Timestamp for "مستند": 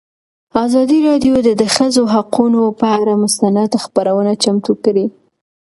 3.23-3.71